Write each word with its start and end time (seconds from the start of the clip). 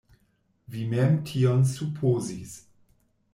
Vi 0.75 0.85
mem 0.93 1.13
tion 1.31 1.61
supozis. 1.73 2.57